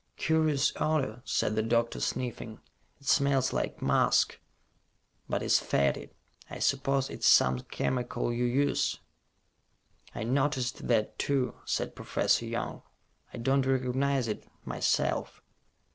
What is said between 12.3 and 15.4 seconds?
Young. "I don't recognize it, myself."